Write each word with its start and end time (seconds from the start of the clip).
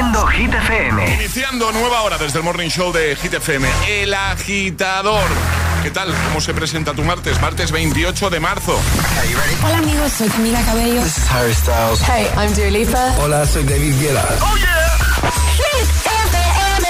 Haciendo 0.00 0.26
Hit 0.28 0.54
FM. 0.54 1.14
Iniciando 1.14 1.70
nueva 1.72 2.00
hora 2.00 2.16
desde 2.16 2.38
el 2.38 2.44
Morning 2.44 2.70
Show 2.70 2.90
de 2.90 3.14
Hit 3.16 3.34
FM. 3.34 3.68
El 3.86 4.14
agitador. 4.14 5.28
¿Qué 5.82 5.90
tal? 5.90 6.14
¿Cómo 6.28 6.40
se 6.40 6.54
presenta 6.54 6.94
tu 6.94 7.02
martes? 7.02 7.38
Martes 7.42 7.70
28 7.70 8.30
de 8.30 8.40
marzo. 8.40 8.80
Hola 9.62 9.76
amigos, 9.76 10.10
soy 10.12 10.30
Camila 10.30 10.62
Cabello. 10.62 11.02
This 11.02 11.18
is 11.18 11.30
Harry 11.30 11.52
Styles. 11.52 12.00
Hey, 12.00 12.26
I'm 12.34 12.54
Dua 12.54 12.70
Lipa. 12.70 13.14
Hola, 13.18 13.44
soy 13.44 13.62
David 13.64 14.00
Guetta. 14.00 14.24
¡Oh, 14.40 14.56
yeah! 14.56 14.96
Hit 15.58 15.90
FM. 16.06 16.88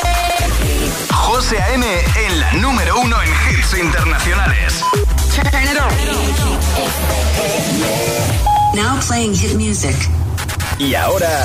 José 1.12 1.60
A.M. 1.60 1.84
en 2.14 2.38
la 2.38 2.52
número 2.52 3.00
uno 3.00 3.16
en 3.22 3.28
hits 3.28 3.76
internacionales. 3.76 4.84
Turn 5.34 5.64
it 5.64 5.80
on. 5.80 5.90
Now 8.76 9.00
playing 9.00 9.34
hit 9.34 9.56
music. 9.56 9.96
Y 10.78 10.94
ahora... 10.94 11.44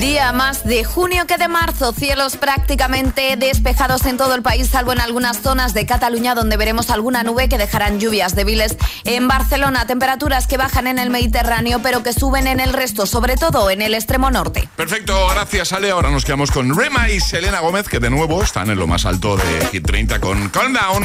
Día 0.00 0.32
más 0.32 0.64
de 0.64 0.84
junio 0.84 1.26
que 1.26 1.36
de 1.36 1.48
marzo, 1.48 1.92
cielos 1.92 2.36
prácticamente 2.36 3.36
despejados 3.36 4.04
en 4.06 4.16
todo 4.16 4.34
el 4.34 4.42
país, 4.42 4.68
salvo 4.68 4.92
en 4.92 5.00
algunas 5.00 5.40
zonas 5.40 5.74
de 5.74 5.86
Cataluña 5.86 6.34
donde 6.34 6.56
veremos 6.56 6.90
alguna 6.90 7.22
nube 7.22 7.48
que 7.48 7.58
dejarán 7.58 8.00
lluvias 8.00 8.34
débiles. 8.34 8.76
En 9.04 9.28
Barcelona, 9.28 9.86
temperaturas 9.86 10.46
que 10.46 10.56
bajan 10.56 10.86
en 10.86 10.98
el 10.98 11.10
Mediterráneo, 11.10 11.80
pero 11.82 12.02
que 12.02 12.12
suben 12.12 12.46
en 12.46 12.58
el 12.58 12.72
resto, 12.72 13.06
sobre 13.06 13.36
todo 13.36 13.70
en 13.70 13.82
el 13.82 13.94
extremo 13.94 14.30
norte. 14.30 14.68
Perfecto, 14.76 15.28
gracias 15.28 15.72
Ale. 15.72 15.90
Ahora 15.90 16.10
nos 16.10 16.24
quedamos 16.24 16.50
con 16.50 16.76
Rema 16.76 17.10
y 17.10 17.20
Selena 17.20 17.60
Gómez, 17.60 17.88
que 17.88 18.00
de 18.00 18.10
nuevo 18.10 18.42
están 18.42 18.70
en 18.70 18.78
lo 18.78 18.86
más 18.86 19.04
alto 19.06 19.36
de 19.36 19.66
Hit 19.72 19.86
30 19.86 20.20
con 20.20 20.48
Calm 20.48 20.72
Down. 20.72 21.04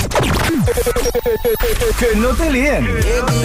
que 1.99 2.15
no 2.15 2.29
te 2.29 2.51
líen. 2.51 2.87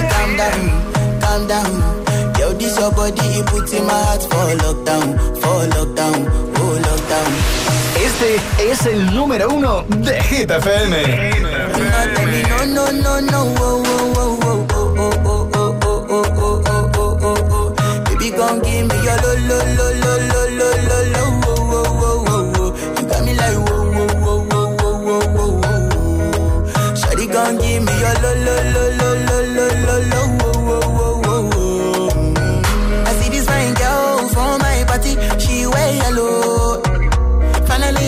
calm 0.09 0.37
down, 0.37 1.21
calm 1.21 1.49
down. 1.49 2.32
This 2.59 2.79
your 2.79 2.93
body, 2.93 3.27
it 3.41 3.47
puts 3.47 3.73
in 3.73 3.85
my 3.87 3.93
heart 3.93 4.23
for 4.23 4.47
lockdown, 4.65 5.19
for 5.41 5.67
lockdown, 5.75 6.19
oh 6.59 6.79
lockdown. 6.87 7.33
Este 7.97 8.41
es 8.71 8.87
el 8.87 9.15
número 9.15 9.49
uno 9.49 9.83
de 9.89 10.23
Hit 10.23 10.51
FM. 10.51 10.97
No, 12.49 12.65
no, 12.67 12.91
no, 12.93 13.21
no, 13.21 13.41
oh, 13.59 13.83
oh, 13.85 14.13
oh, 14.17 14.39
oh, 14.43 14.61
oh, 14.75 14.99
oh, 14.99 15.51
oh, 15.55 15.79
oh, 15.85 15.99
oh, 16.11 16.25
oh, 16.39 16.63
oh, 16.67 16.91
oh, 16.97 17.19
oh, 17.23 17.39
oh. 17.51 18.05
Baby, 18.05 18.31
gon' 18.31 18.61
give 18.63 18.87
me 18.87 18.95
your 19.03 19.17
lo, 19.23 19.33
lo, 19.49 19.59
lo, 19.77 19.87
lo, 20.03 20.13
lo, 20.31 20.43
lo, 20.59 20.69
lo, 20.89 20.99
lo, 21.13 21.25
oh, 21.45 21.57
oh, 21.73 21.87
oh, 22.03 22.25
oh, 22.29 22.53
oh. 22.59 22.71
You 23.01 23.05
got 23.09 23.21
me 23.25 23.33
like 23.35 23.59
whoa, 23.69 23.83
whoa, 23.93 24.07
whoa, 24.23 24.39
whoa, 24.51 24.69
whoa, 24.79 24.97
whoa, 25.03 25.25
whoa, 25.37 25.51
whoa. 25.59 26.95
Shawty 26.95 27.27
gon' 27.33 27.57
give 27.59 27.83
me 27.83 27.93
your 28.01 28.15
lo, 28.23 28.31
lo, 28.47 28.55
lo, 28.55 28.73
lo, 28.73 28.85
lo, 28.89 28.92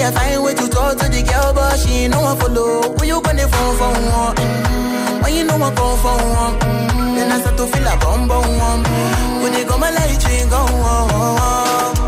I 0.05 0.10
find 0.10 0.44
way 0.44 0.52
to 0.52 0.69
talk 0.69 0.98
to 0.98 1.08
the 1.08 1.22
girl, 1.22 1.55
but 1.55 1.78
she 1.78 2.05
ain't 2.05 2.12
no 2.12 2.20
one 2.20 2.36
follow. 2.36 2.92
When 2.98 3.08
you 3.08 3.22
gonna 3.22 3.48
phone 3.48 3.77
for 3.78 3.88
one? 3.88 4.36
Mm-hmm. 4.36 5.22
When 5.22 5.34
you 5.34 5.44
know 5.44 5.55
I 5.55 5.72
come 5.72 5.96
for 6.05 6.12
one? 6.12 6.61
Mm-hmm. 6.61 7.14
Then 7.16 7.33
I 7.33 7.41
start 7.41 7.56
to 7.56 7.66
feel 7.66 7.88
a 7.88 7.96
bum 7.96 8.28
bum. 8.28 8.44
Mm-hmm. 8.44 9.42
When 9.42 9.55
you 9.55 9.64
go 9.64 9.78
my 9.78 9.88
light, 9.88 10.12
you 10.12 10.50
go 10.50 10.61
on. 10.61 12.03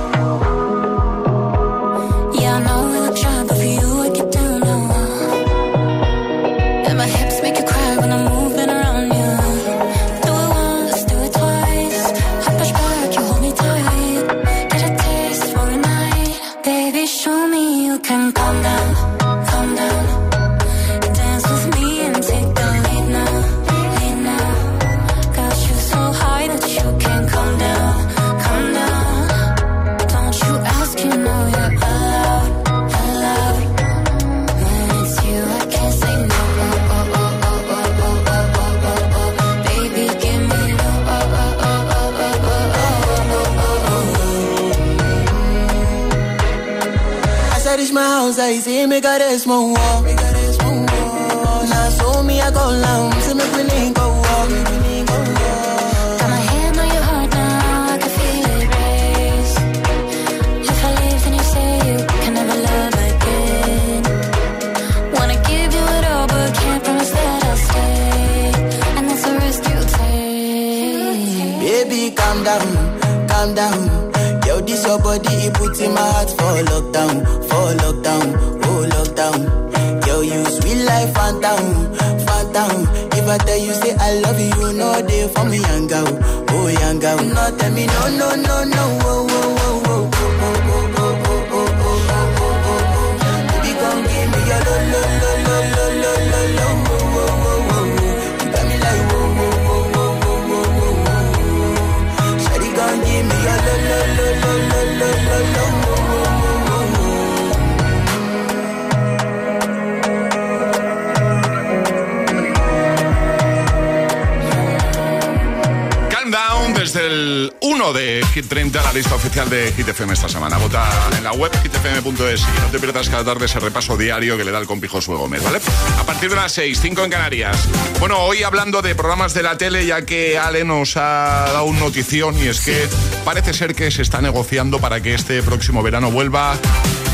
El 116.97 117.53
1 117.61 117.93
de 117.93 118.25
Hit 118.33 118.49
30, 118.49 118.83
la 118.83 118.93
lista 118.93 119.15
oficial 119.15 119.51
de 119.51 119.73
Hit 119.77 119.87
FM 119.89 120.15
esta 120.15 120.29
semana. 120.29 120.57
Vota 120.57 120.89
en 121.17 121.23
la 121.25 121.33
web 121.33 121.53
hitfm.es 121.63 122.41
y 122.41 122.61
no 122.61 122.67
te 122.71 122.79
pierdas 122.79 123.09
cada 123.11 123.25
tarde 123.25 123.45
ese 123.47 123.61
repaso 123.61 123.97
diario 123.97 124.37
que 124.39 124.45
le 124.45 124.51
da 124.51 124.59
el 124.59 124.67
compijo 124.67 125.01
su 125.03 125.13
Gómez, 125.17 125.43
¿vale? 125.45 125.61
A 125.99 126.05
partir 126.05 126.31
de 126.31 126.37
las 126.37 126.53
6, 126.53 126.79
5 126.81 127.05
en 127.05 127.11
Canarias. 127.11 127.57
Bueno, 128.01 128.19
hoy 128.21 128.43
hablando 128.43 128.81
de 128.83 128.95
programas 128.95 129.35
de 129.35 129.43
la 129.43 129.59
tele, 129.59 129.85
ya 129.85 130.03
que 130.07 130.39
Ale 130.39 130.65
nos 130.65 130.97
ha 130.97 131.45
dado 131.53 131.65
una 131.65 131.81
notición 131.81 132.39
y 132.39 132.47
es 132.49 132.61
que 132.61 132.89
parece 133.25 133.53
ser 133.53 133.75
que 133.75 133.91
se 133.91 134.03
está 134.03 134.21
negociando 134.23 134.79
para 134.79 135.01
que 135.03 135.15
este 135.15 135.43
próximo 135.43 135.83
verano 135.83 136.11
vuelva. 136.11 136.57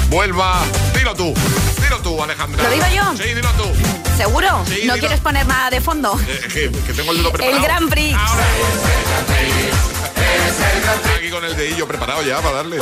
Vuelva. 0.08 0.62
Dilo 0.96 1.14
tú. 1.14 1.34
Dilo 1.82 1.98
tú, 2.02 2.22
Alejandra. 2.22 2.62
¿Lo 2.62 2.70
digo 2.70 2.84
yo? 2.94 3.16
Sí, 3.16 3.34
dilo 3.34 3.50
tú. 3.52 3.64
¿Seguro? 4.16 4.62
Sí, 4.66 4.74
¿No 4.84 4.94
dilo. 4.94 4.98
quieres 4.98 5.20
poner 5.20 5.46
nada 5.46 5.70
de 5.70 5.80
fondo? 5.80 6.20
Eh, 6.28 6.40
que, 6.52 6.70
que 6.86 6.92
tengo 6.92 7.12
el 7.12 7.18
dedo 7.18 7.32
preparado. 7.32 7.56
El 7.56 7.62
Grand 7.64 7.90
Prix. 7.90 8.14
Ahora. 8.14 8.44
Aquí 11.16 11.30
con 11.30 11.44
el 11.44 11.56
dedillo 11.56 11.86
preparado 11.86 12.22
ya 12.22 12.40
para 12.40 12.56
darle. 12.56 12.78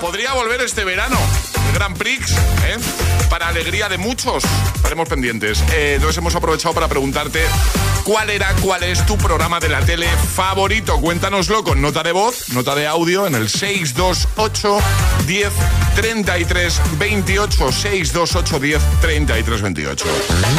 Podría 0.00 0.32
volver 0.34 0.60
este 0.60 0.84
verano. 0.84 1.18
El 1.68 1.74
Grand 1.74 1.96
Prix, 1.96 2.30
¿eh? 2.32 2.76
Para 3.32 3.48
alegría 3.48 3.88
de 3.88 3.96
muchos. 3.96 4.44
Estaremos 4.74 5.08
pendientes. 5.08 5.64
Eh, 5.72 5.94
entonces 5.94 6.18
hemos 6.18 6.34
aprovechado 6.34 6.74
para 6.74 6.86
preguntarte 6.86 7.40
cuál 8.04 8.28
era, 8.28 8.52
cuál 8.60 8.82
es 8.82 9.06
tu 9.06 9.16
programa 9.16 9.58
de 9.58 9.70
la 9.70 9.80
tele 9.80 10.06
favorito. 10.06 11.00
Cuéntanoslo 11.00 11.64
con 11.64 11.80
nota 11.80 12.02
de 12.02 12.12
voz, 12.12 12.50
nota 12.50 12.74
de 12.74 12.86
audio 12.86 13.26
en 13.26 13.34
el 13.34 13.48
628 13.48 14.78
10 15.26 15.50
33 15.94 16.80
28 16.98 17.72
628 17.72 18.60
10 18.60 18.82
33 19.00 19.62
28. 19.62 20.04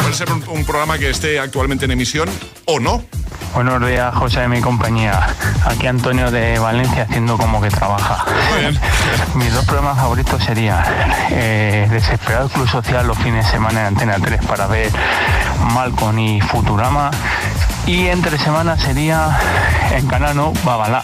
Puede 0.01 0.13
ser 0.15 0.31
un, 0.31 0.43
un 0.47 0.65
programa 0.65 0.97
que 0.97 1.11
esté 1.11 1.37
actualmente 1.37 1.85
en 1.85 1.91
emisión 1.91 2.27
o 2.65 2.79
no. 2.79 3.05
Buenos 3.53 3.87
días, 3.87 4.15
José 4.15 4.39
de 4.41 4.47
mi 4.47 4.61
compañía. 4.61 5.27
Aquí 5.65 5.85
Antonio 5.85 6.31
de 6.31 6.57
Valencia 6.57 7.03
haciendo 7.03 7.37
como 7.37 7.61
que 7.61 7.69
trabaja. 7.69 8.25
Muy 8.49 8.61
bien. 8.61 8.79
Mis 9.35 9.53
dos 9.53 9.63
programas 9.65 9.95
favoritos 9.97 10.43
serían 10.43 10.83
eh, 11.29 11.87
Desesperado 11.91 12.49
Club 12.49 12.62
Social 12.67 13.07
los 13.07 13.17
fines 13.17 13.45
de 13.45 13.51
semana 13.51 13.81
en 13.81 13.85
Antena 13.87 14.17
3 14.21 14.45
para 14.45 14.67
ver 14.67 14.91
Malcolm 15.73 16.17
y 16.19 16.41
Futurama 16.41 17.11
Y 17.85 18.07
entre 18.07 18.37
semana 18.37 18.77
sería 18.77 19.37
en 19.91 20.07
Canal 20.07 20.35
No 20.35 20.53
Babalá, 20.63 21.03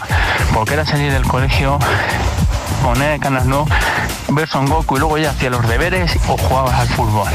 porque 0.54 0.74
era 0.74 0.86
salir 0.86 1.12
del 1.12 1.26
colegio, 1.26 1.78
poner 2.82 3.20
Canal 3.20 3.48
No, 3.48 3.66
ver 4.28 4.48
Son 4.48 4.66
Goku 4.66 4.96
y 4.96 5.00
luego 5.00 5.18
ya 5.18 5.30
hacía 5.30 5.50
los 5.50 5.66
deberes 5.68 6.16
o 6.28 6.36
jugabas 6.36 6.80
al 6.80 6.88
fútbol. 6.88 7.28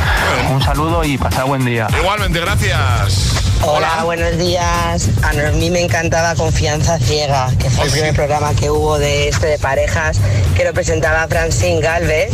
Un 0.51 0.61
saludo 0.61 1.03
y 1.03 1.17
pasad 1.17 1.45
buen 1.45 1.65
día. 1.65 1.87
Igualmente, 1.97 2.39
gracias. 2.39 3.35
Hola, 3.61 4.03
buenos 4.03 4.37
días. 4.37 5.09
A 5.23 5.33
mí 5.53 5.69
me 5.69 5.81
encantaba 5.81 6.35
Confianza 6.35 6.99
Ciega, 6.99 7.49
que 7.59 7.69
fue 7.69 7.85
el 7.85 7.91
primer 7.91 8.15
programa 8.15 8.53
que 8.53 8.69
hubo 8.69 8.99
de 8.99 9.29
este 9.29 9.47
de 9.47 9.59
parejas, 9.59 10.19
que 10.55 10.63
lo 10.63 10.73
presentaba 10.73 11.27
Francine 11.27 11.81
Galvez 11.81 12.31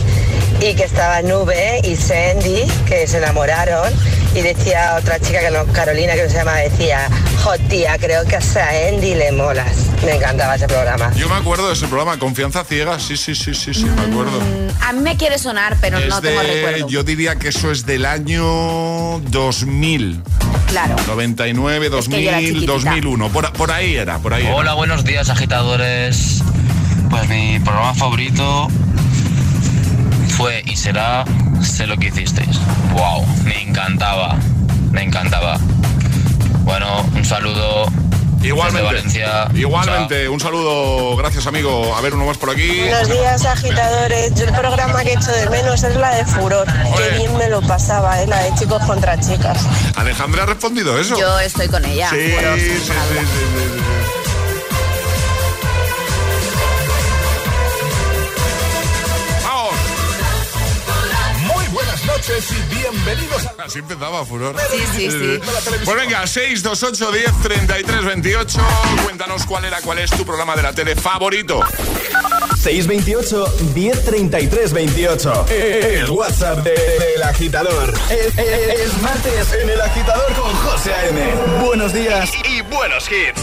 y 0.61 0.75
que 0.75 0.83
estaba 0.83 1.21
Nube 1.23 1.81
y 1.83 1.95
Sandy, 1.95 2.63
que 2.85 3.07
se 3.07 3.17
enamoraron. 3.17 3.91
Y 4.35 4.41
decía 4.41 4.95
otra 4.97 5.19
chica, 5.19 5.39
que 5.41 5.51
no, 5.51 5.65
Carolina, 5.73 6.13
que 6.13 6.23
no 6.23 6.29
se 6.29 6.35
llama, 6.37 6.53
decía, 6.55 7.09
jo 7.43 7.51
tía, 7.67 7.97
creo 7.97 8.23
que 8.25 8.35
a 8.37 8.41
Sandy 8.41 9.15
le 9.15 9.31
molas. 9.33 9.87
Me 10.05 10.15
encantaba 10.15 10.55
ese 10.55 10.67
programa. 10.67 11.11
Yo 11.15 11.27
me 11.27 11.35
acuerdo 11.35 11.67
de 11.67 11.73
ese 11.73 11.87
programa, 11.87 12.17
Confianza 12.17 12.63
Ciega, 12.63 12.99
sí, 12.99 13.17
sí, 13.17 13.35
sí, 13.35 13.53
sí, 13.53 13.73
sí, 13.73 13.85
me 13.85 14.01
acuerdo. 14.03 14.39
A 14.81 14.93
mí 14.93 15.01
me 15.01 15.17
quiere 15.17 15.37
sonar, 15.37 15.75
pero 15.81 15.97
Es 15.97 16.07
no 16.07 16.21
tengo 16.21 16.41
recuerdo. 16.41 16.87
yo 16.87 17.03
diría 17.03 17.35
que 17.35 17.49
eso 17.49 17.71
es 17.71 17.85
del 17.85 18.05
año 18.05 19.19
2000. 19.19 20.21
Claro. 20.67 20.95
99, 21.07 21.87
Es 21.99 22.07
que 22.07 22.23
yo 22.23 22.29
era 22.29 22.37
2000, 22.37 22.47
chiquitita. 22.47 22.71
2001. 22.71 23.29
Por, 23.29 23.51
por 23.53 23.71
ahí 23.71 23.95
era, 23.95 24.19
por 24.19 24.33
ahí 24.33 24.45
era. 24.45 24.55
Hola, 24.55 24.73
buenos 24.75 25.03
días 25.03 25.29
agitadores. 25.29 26.41
Pues 27.09 27.27
mi 27.27 27.59
programa 27.59 27.93
favorito 27.93 28.69
fue 30.41 30.63
y 30.65 30.75
será 30.75 31.23
Sé 31.61 31.85
lo 31.85 31.95
que 31.97 32.07
hicisteis. 32.07 32.59
Wow, 32.93 33.23
me 33.43 33.61
encantaba, 33.61 34.35
me 34.91 35.03
encantaba. 35.03 35.59
Bueno, 36.63 37.05
un 37.15 37.23
saludo. 37.23 37.85
Igualmente. 38.41 38.81
Valencia. 38.81 39.47
Igualmente, 39.53 40.27
un 40.27 40.39
saludo, 40.39 41.15
gracias 41.15 41.45
amigo. 41.45 41.95
A 41.95 42.01
ver, 42.01 42.15
uno 42.15 42.25
más 42.25 42.39
por 42.39 42.49
aquí. 42.49 42.79
Buenos 42.79 43.09
días, 43.09 43.45
agitadores. 43.45 44.33
Yo 44.33 44.45
el 44.45 44.53
programa 44.55 45.03
que 45.03 45.13
echo 45.13 45.31
de 45.31 45.47
menos 45.51 45.83
es 45.83 45.95
la 45.95 46.15
de 46.15 46.25
Furor. 46.25 46.65
Qué 46.97 47.17
bien 47.19 47.37
me 47.37 47.47
lo 47.47 47.61
pasaba, 47.61 48.19
¿eh? 48.23 48.25
la 48.25 48.41
de 48.41 48.55
chicos 48.55 48.83
contra 48.85 49.19
chicas. 49.19 49.59
Alejandra 49.95 50.43
ha 50.43 50.47
respondido 50.47 50.99
eso. 50.99 51.15
Yo 51.19 51.39
estoy 51.39 51.67
con 51.67 51.85
ella. 51.85 52.09
Sí, 52.09 52.33
sí, 52.57 52.79
sí, 52.87 53.90
noches 62.21 62.51
y 62.51 62.75
bienvenidos 62.75 63.45
a... 63.47 63.63
Así 63.63 63.79
empezaba 63.79 64.23
Furor. 64.25 64.55
Sí, 64.71 64.83
sí, 64.95 65.11
sí. 65.11 65.39
Pues 65.83 65.97
venga, 65.97 66.27
628 66.27 67.11
10 67.11 67.41
33 67.41 68.05
28. 68.05 68.59
Cuéntanos 69.03 69.45
cuál 69.47 69.65
era, 69.65 69.81
cuál 69.81 69.97
es 69.99 70.11
tu 70.11 70.23
programa 70.23 70.55
de 70.55 70.61
la 70.61 70.71
tele 70.73 70.95
favorito. 70.95 71.61
628 72.61 73.45
1033 73.73 74.71
28. 74.73 75.45
El 75.49 76.09
WhatsApp 76.11 76.59
de- 76.59 76.71
del 76.99 77.23
agitador. 77.23 77.91
Es, 78.11 78.37
es- 78.37 78.79
es 78.81 79.01
martes 79.01 79.53
en 79.59 79.69
el 79.69 79.81
agitador 79.81 80.31
con 80.33 80.53
José 80.57 80.93
A.M. 80.93 81.21
Buenos 81.65 81.91
días 81.91 82.29
y 82.47 82.61
buenos 82.61 83.09
hits. 83.09 83.41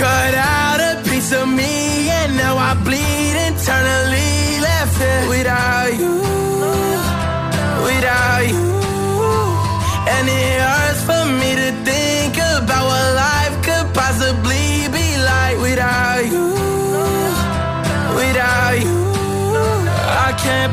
Cut 0.00 0.34
out 0.34 0.80
a 0.80 0.92
piece 1.10 1.30
of 1.32 1.46
me 1.46 2.08
and 2.08 2.34
now 2.34 2.56
I 2.56 2.72
bleed 2.86 3.36
internally 3.48 4.32
left 4.68 4.98
it 5.12 5.22
without 5.34 5.92
you, 6.00 6.14
without 7.88 8.42
you. 8.52 8.66
And 10.14 10.24
it 10.40 10.56
hurts 10.68 11.02
for 11.08 11.24
me 11.40 11.50
to 11.62 11.68
think 11.88 12.32
about 12.56 12.84
what 12.90 13.08
life 13.26 13.56
could 13.66 13.86
possibly 14.00 14.88
be 14.96 15.06
like 15.32 15.56
without 15.66 16.24
you, 16.32 16.46
without 18.20 18.76
you. 18.84 18.98
I 20.26 20.30
can't 20.42 20.72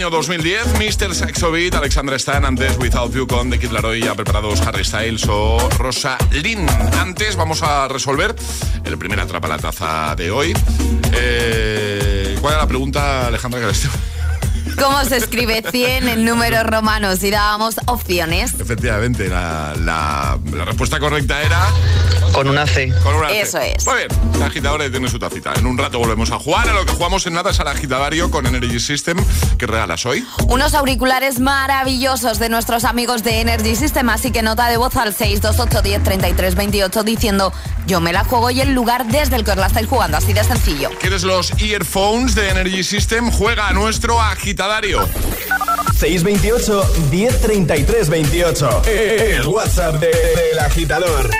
Año 0.00 0.08
2010, 0.08 0.78
Mr. 0.78 1.14
Saxo 1.14 1.52
Beat, 1.52 1.74
Alexandra 1.74 2.16
Stan, 2.16 2.42
antes 2.46 2.78
Without 2.78 3.12
You 3.14 3.26
con 3.26 3.50
The 3.50 3.58
Kid 3.58 3.70
Laroi, 3.70 4.00
ya 4.00 4.14
preparados 4.14 4.62
Harry 4.62 4.82
Styles 4.82 5.26
o 5.28 5.58
Rosa 5.76 6.16
Lynn. 6.30 6.66
Antes 6.98 7.36
vamos 7.36 7.62
a 7.62 7.86
resolver 7.86 8.34
el 8.82 8.96
primer 8.96 9.20
atrapa 9.20 9.46
la 9.46 9.58
taza 9.58 10.14
de 10.16 10.30
hoy. 10.30 10.54
Eh, 11.12 12.34
¿Cuál 12.40 12.54
era 12.54 12.62
la 12.62 12.68
pregunta, 12.68 13.26
Alejandra, 13.26 13.60
¿Cómo 14.80 15.04
se 15.04 15.18
escribe 15.18 15.62
100 15.70 16.08
en 16.08 16.24
números 16.24 16.64
romanos? 16.64 17.22
Y 17.22 17.30
dábamos 17.30 17.76
opciones. 17.90 18.54
Efectivamente, 18.58 19.28
la, 19.28 19.74
la- 19.78 20.38
la 20.52 20.64
respuesta 20.64 20.98
correcta 20.98 21.42
era... 21.42 21.60
Con 22.32 22.48
una 22.48 22.66
C. 22.66 22.92
Con 23.02 23.14
una 23.16 23.28
C. 23.28 23.40
Eso 23.40 23.58
es. 23.58 23.84
Muy 23.86 23.96
bien, 23.96 24.08
la 24.38 24.46
agitadora 24.46 24.88
tiene 24.88 25.08
su 25.08 25.18
tacita. 25.18 25.52
En 25.56 25.66
un 25.66 25.76
rato 25.76 25.98
volvemos 25.98 26.30
a 26.30 26.38
jugar. 26.38 26.68
A 26.68 26.72
lo 26.72 26.86
que 26.86 26.92
jugamos 26.92 27.26
en 27.26 27.34
nada 27.34 27.50
es 27.50 27.58
al 27.60 27.66
agitadario 27.68 28.30
con 28.30 28.46
Energy 28.46 28.78
System. 28.78 29.18
¿Qué 29.58 29.66
regalas 29.66 30.06
hoy? 30.06 30.24
Unos 30.46 30.74
auriculares 30.74 31.40
maravillosos 31.40 32.38
de 32.38 32.48
nuestros 32.48 32.84
amigos 32.84 33.24
de 33.24 33.40
Energy 33.40 33.74
System, 33.74 34.08
así 34.10 34.30
que 34.30 34.42
nota 34.42 34.68
de 34.68 34.76
voz 34.76 34.96
al 34.96 35.12
628 35.14 35.82
10 35.82 36.02
33 36.04 36.54
28 36.54 37.02
diciendo 37.02 37.52
yo 37.86 38.00
me 38.00 38.12
la 38.12 38.22
juego 38.24 38.50
y 38.50 38.60
el 38.60 38.72
lugar 38.74 39.06
desde 39.08 39.34
el 39.36 39.44
que 39.44 39.50
os 39.50 39.56
la 39.56 39.66
estáis 39.66 39.88
jugando, 39.88 40.16
así 40.16 40.32
de 40.32 40.44
sencillo. 40.44 40.90
¿Quieres 41.00 41.24
los 41.24 41.52
earphones 41.60 42.34
de 42.36 42.50
Energy 42.50 42.84
System? 42.84 43.30
Juega 43.32 43.66
a 43.68 43.72
nuestro 43.72 44.20
agitadario. 44.20 45.08
628 45.94 46.84
1033 47.10 48.04
28. 48.06 48.82
El 48.86 49.46
WhatsApp 49.48 49.98
de- 50.00 50.08
del 50.10 50.58
agitador. 50.58 51.30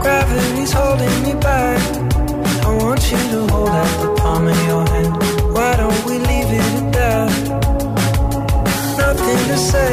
Gravity's 0.00 0.72
holding 0.72 1.22
me 1.22 1.34
back. 1.40 1.80
I 2.64 2.76
want 2.82 3.02
you 3.10 3.18
to 3.32 3.46
hold 3.52 3.68
out 3.68 3.92
the 4.02 4.14
palm 4.20 4.46
of 4.46 4.58
your 4.66 4.84
hand. 4.88 5.12
Why 5.54 5.76
don't 5.76 6.04
we 6.06 6.14
leave 6.18 6.50
it 6.60 6.66
at 6.80 6.92
that? 6.96 7.30
Nothing 8.98 9.40
to 9.50 9.56
say, 9.58 9.92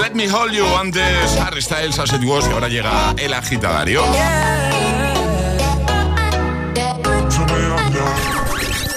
Let 0.00 0.14
Me 0.14 0.26
Hold 0.30 0.52
You. 0.52 0.64
Antes 0.80 1.36
Harry 1.38 1.60
Styles, 1.60 1.98
As 1.98 2.10
It 2.14 2.24
Was 2.24 2.48
y 2.48 2.52
ahora 2.52 2.68
llega 2.68 3.14
el 3.18 3.34
agitadario. 3.34 4.02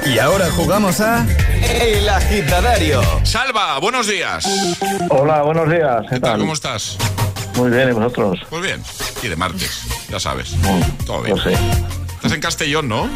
Y 0.05 0.19
ahora 0.19 0.49
jugamos 0.51 1.01
a 1.01 1.25
El 1.61 2.07
Agitadario. 2.07 3.01
Salva, 3.23 3.79
buenos 3.79 4.07
días. 4.07 4.45
Hola, 5.09 5.41
buenos 5.41 5.69
días. 5.69 6.05
¿Qué 6.09 6.21
tal? 6.21 6.39
¿Cómo 6.39 6.53
estás? 6.53 6.97
Muy 7.55 7.69
bien, 7.69 7.89
¿y 7.89 7.91
vosotros? 7.91 8.39
Pues 8.49 8.63
bien. 8.63 8.81
Y 9.21 9.27
de 9.27 9.35
martes, 9.35 9.81
ya 10.09 10.21
sabes. 10.21 10.55
Todo 11.05 11.21
bien. 11.21 11.37
Pues 11.37 11.53
sí. 11.55 11.63
Estás 12.15 12.31
en 12.31 12.39
Castellón, 12.39 12.87
¿no? 12.87 13.09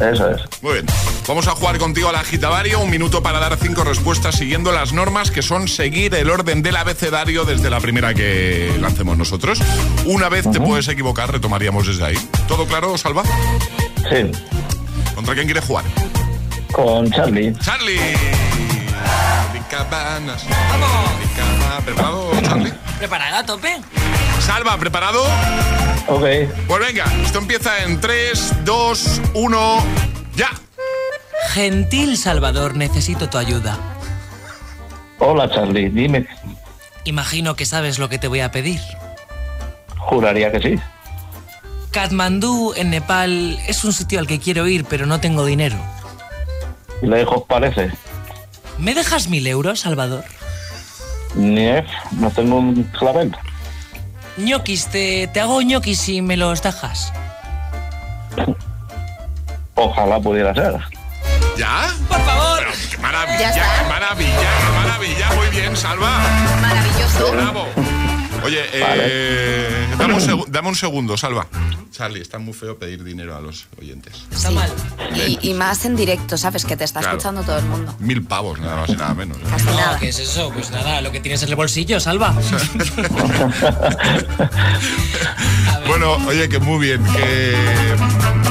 Eso 0.00 0.30
es. 0.30 0.40
Muy 0.62 0.72
bien. 0.74 0.86
Vamos 1.28 1.46
a 1.46 1.50
jugar 1.50 1.76
contigo 1.76 2.08
al 2.08 2.16
agitadario. 2.16 2.80
Un 2.80 2.88
minuto 2.88 3.22
para 3.22 3.38
dar 3.38 3.54
cinco 3.58 3.84
respuestas 3.84 4.36
siguiendo 4.36 4.72
las 4.72 4.94
normas 4.94 5.30
que 5.30 5.42
son 5.42 5.68
seguir 5.68 6.14
el 6.14 6.30
orden 6.30 6.62
del 6.62 6.74
abecedario 6.74 7.44
desde 7.44 7.68
la 7.68 7.80
primera 7.80 8.14
que 8.14 8.74
lancemos 8.80 9.18
nosotros. 9.18 9.60
Una 10.06 10.30
vez 10.30 10.50
te 10.50 10.58
puedes 10.58 10.88
equivocar, 10.88 11.30
retomaríamos 11.30 11.86
desde 11.86 12.02
ahí. 12.02 12.18
¿Todo 12.48 12.64
claro, 12.64 12.96
Salva? 12.96 13.24
Sí. 14.08 14.30
¿Contra 15.14 15.34
quién 15.34 15.44
quieres 15.44 15.66
jugar? 15.66 15.84
Con 16.72 17.10
Charlie. 17.10 17.52
Charlie. 17.60 18.00
Cabanas. 19.68 20.46
¿Preparado, 21.84 22.32
Charlie? 22.42 22.72
¿Preparada 22.98 23.38
a 23.40 23.44
tope? 23.44 23.76
Salva, 24.40 24.78
¿preparado? 24.78 25.22
Ok. 26.06 26.24
Pues 26.66 26.86
venga, 26.86 27.04
esto 27.22 27.38
empieza 27.38 27.84
en 27.84 28.00
3, 28.00 28.64
2, 28.64 29.20
1, 29.34 29.84
ya. 30.36 30.48
Gentil 31.52 32.16
Salvador, 32.16 32.76
necesito 32.76 33.28
tu 33.28 33.38
ayuda. 33.38 33.78
Hola, 35.18 35.48
Charlie. 35.50 35.88
Dime. 35.88 36.26
Imagino 37.04 37.56
que 37.56 37.64
sabes 37.64 37.98
lo 37.98 38.08
que 38.08 38.18
te 38.18 38.28
voy 38.28 38.40
a 38.40 38.50
pedir. 38.50 38.80
Juraría 39.96 40.52
que 40.52 40.60
sí. 40.60 40.74
Katmandú, 41.90 42.74
en 42.76 42.90
Nepal, 42.90 43.58
es 43.66 43.84
un 43.84 43.92
sitio 43.92 44.18
al 44.20 44.26
que 44.26 44.38
quiero 44.38 44.66
ir, 44.68 44.84
pero 44.84 45.06
no 45.06 45.20
tengo 45.20 45.44
dinero. 45.44 45.76
Lejos 47.02 47.44
parece. 47.48 47.90
¿Me 48.78 48.94
dejas 48.94 49.28
mil 49.28 49.46
euros, 49.46 49.80
Salvador? 49.80 50.24
Nief, 51.34 51.86
no 52.12 52.30
tengo 52.30 52.56
un 52.58 52.82
clavel. 52.84 53.34
ñoquis, 54.36 54.86
te, 54.88 55.28
te 55.28 55.40
hago 55.40 55.62
ñoquis 55.62 55.98
si 55.98 56.22
me 56.22 56.36
los 56.36 56.62
dejas. 56.62 57.12
Ojalá 59.74 60.20
pudiera 60.20 60.54
ser. 60.54 60.78
¿Ya? 61.58 61.92
Por 62.08 62.20
favor. 62.24 62.58
Pero, 62.60 62.70
qué 62.90 62.98
maravilla, 62.98 63.52
qué 63.52 63.60
maravilla, 63.88 64.38
qué 64.38 64.70
maravilla. 64.78 65.28
Muy 65.34 65.48
bien, 65.48 65.76
Salva. 65.76 66.20
Maravilloso. 66.62 67.32
Bravo. 67.32 67.66
Oye, 68.44 68.60
eh, 68.72 69.88
dame, 69.98 70.14
un 70.14 70.20
segu- 70.20 70.46
dame 70.46 70.68
un 70.68 70.76
segundo, 70.76 71.16
Salva. 71.16 71.48
Charlie, 71.90 72.20
está 72.22 72.38
muy 72.38 72.54
feo 72.54 72.78
pedir 72.78 73.02
dinero 73.02 73.36
a 73.36 73.40
los 73.40 73.66
oyentes. 73.80 74.14
Está 74.30 74.52
mal. 74.52 74.70
Y, 75.16 75.50
y 75.50 75.54
más 75.54 75.84
en 75.84 75.96
directo, 75.96 76.38
¿sabes? 76.38 76.64
Que 76.64 76.76
te 76.76 76.84
está 76.84 77.00
Claro. 77.00 77.16
escuchando 77.16 77.42
todo 77.42 77.58
el 77.58 77.64
mundo. 77.64 77.96
Mil 77.98 78.22
pavos, 78.22 78.60
nada 78.60 78.76
más 78.82 78.90
y 78.90 78.96
nada 78.96 79.14
menos. 79.14 79.36
¿eh? 79.38 79.40
Casi 79.50 79.64
nada. 79.66 79.94
No, 79.94 79.98
¿qué 79.98 80.10
es 80.10 80.18
eso? 80.20 80.52
Pues 80.54 80.70
nada, 80.70 81.00
lo 81.00 81.10
que 81.10 81.18
tienes 81.18 81.42
en 81.42 81.48
el 81.48 81.56
bolsillo, 81.56 81.98
Salva. 81.98 82.32
Bueno, 85.86 86.12
oye, 86.26 86.48
que 86.50 86.58
muy 86.58 86.86
bien, 86.86 87.02
que 87.02 87.54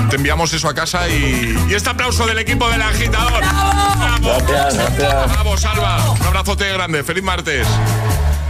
te 0.10 0.16
enviamos 0.16 0.54
eso 0.54 0.70
a 0.70 0.74
casa 0.74 1.08
y, 1.10 1.56
y 1.70 1.74
este 1.74 1.90
aplauso 1.90 2.26
del 2.26 2.40
equipo 2.40 2.70
del 2.70 2.82
agitador. 2.82 3.40
¡Bravo! 3.40 4.38
Gracias, 4.48 4.76
gracias. 4.76 5.32
¡Bravo, 5.32 5.58
Salva! 5.58 6.12
Un 6.12 6.28
abrazote 6.28 6.72
grande, 6.72 7.04
feliz 7.04 7.24
martes. 7.24 7.68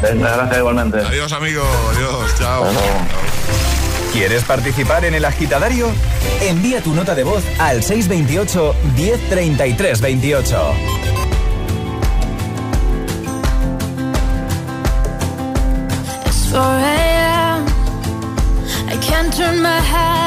Venga, 0.01 0.35
gracias 0.35 0.57
igualmente. 0.59 0.99
Adiós, 0.99 1.31
amigo, 1.31 1.63
adiós, 1.95 2.35
chao. 2.37 2.65
¿Quieres 4.13 4.43
participar 4.43 5.05
en 5.05 5.15
El 5.15 5.25
Agitadario? 5.25 5.89
Envía 6.41 6.81
tu 6.81 6.93
nota 6.93 7.15
de 7.15 7.23
voz 7.23 7.43
al 7.59 7.83
628 7.83 8.75
1033 8.95 10.01
28. 10.01 10.73
It's 16.25 16.49
4 16.51 16.61
a.m. 16.61 17.67
I 18.89 18.97
can't 19.01 19.33
turn 19.35 19.61
my 19.61 19.79
head 19.81 20.21
off. 20.21 20.26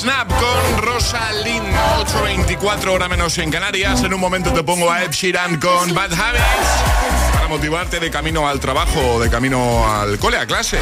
Snap. 0.00 0.28
Con 0.28 0.82
Rosalind, 0.82 1.74
8.24 1.74 2.88
hora 2.88 3.08
menos 3.08 3.36
en 3.38 3.50
Canarias. 3.50 4.02
En 4.02 4.14
un 4.14 4.20
momento 4.20 4.52
te 4.52 4.62
pongo 4.62 4.90
a 4.90 5.04
Ed 5.04 5.10
Sheeran 5.10 5.60
con 5.60 5.94
Bad 5.94 6.12
Habits 6.12 7.29
motivarte 7.50 7.98
de 7.98 8.12
camino 8.12 8.48
al 8.48 8.60
trabajo, 8.60 9.18
de 9.18 9.28
camino 9.28 9.84
al 9.92 10.20
cole, 10.20 10.36
a 10.36 10.46
clase. 10.46 10.78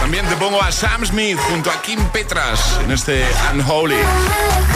También 0.00 0.24
te 0.26 0.36
pongo 0.36 0.62
a 0.62 0.70
Sam 0.70 1.04
Smith 1.04 1.36
junto 1.50 1.68
a 1.68 1.82
Kim 1.82 1.98
Petras 2.12 2.78
en 2.84 2.92
este 2.92 3.24
Unholy. 3.52 3.96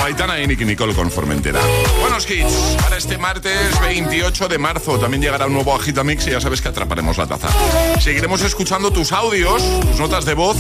Aitana 0.02 0.40
y 0.40 0.46
Nicky 0.48 0.64
Nicole 0.64 0.92
con 0.92 1.08
Formentera. 1.08 1.60
Buenos 2.00 2.28
hits 2.28 2.76
para 2.82 2.96
este 2.96 3.16
martes 3.16 3.80
28 3.80 4.48
de 4.48 4.58
marzo. 4.58 4.98
También 4.98 5.22
llegará 5.22 5.46
un 5.46 5.52
nuevo 5.52 5.72
Agitamix 5.72 6.26
y 6.26 6.32
ya 6.32 6.40
sabes 6.40 6.60
que 6.60 6.66
atraparemos 6.66 7.16
la 7.16 7.28
taza. 7.28 7.48
Seguiremos 8.00 8.42
escuchando 8.42 8.90
tus 8.90 9.12
audios, 9.12 9.62
tus 9.82 10.00
notas 10.00 10.24
de 10.24 10.34
voz, 10.34 10.56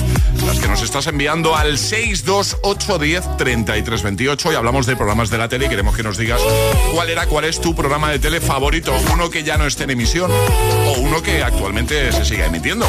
las 0.46 0.60
que 0.60 0.68
nos 0.68 0.82
estás 0.82 1.08
enviando 1.08 1.56
al 1.56 1.78
62810 1.78 3.36
3328 3.38 4.52
y 4.52 4.54
hablamos 4.54 4.86
de 4.86 4.94
programas 4.94 5.30
de 5.30 5.38
la 5.38 5.48
tele 5.48 5.66
y 5.66 5.68
queremos 5.68 5.96
que 5.96 6.04
nos 6.04 6.16
digas 6.16 6.40
cuál 6.92 7.10
era, 7.10 7.26
cuál 7.26 7.44
es 7.44 7.60
tu 7.60 7.74
programa 7.74 8.12
de 8.12 8.20
tele 8.20 8.40
favorito, 8.40 8.94
uno 9.12 9.30
que 9.30 9.42
ya 9.42 9.58
no 9.58 9.66
esté 9.66 9.82
en 9.82 9.90
emisión 9.90 10.30
o 10.84 11.00
uno 11.00 11.22
que 11.22 11.42
actualmente 11.42 12.12
se 12.12 12.24
siga 12.24 12.46
emitiendo. 12.46 12.86